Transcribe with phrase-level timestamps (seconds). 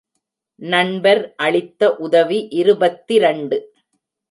[0.59, 3.59] நண்பர் அளித்த உதவி இருபத்திரண்டு.